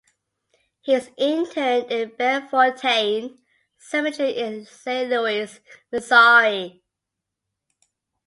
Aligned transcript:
He 0.79 0.95
is 0.95 1.11
interred 1.15 1.91
in 1.91 2.09
Bellefontaine 2.15 3.37
Cemetery 3.77 4.31
in 4.31 4.65
Saint 4.65 5.11
Louis, 5.11 5.59
Missouri. 5.91 6.81